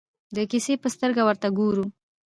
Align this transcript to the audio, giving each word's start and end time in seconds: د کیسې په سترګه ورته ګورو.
د 0.35 0.37
کیسې 0.51 0.73
په 0.81 0.87
سترګه 0.95 1.21
ورته 1.27 1.47
ګورو. 1.57 1.85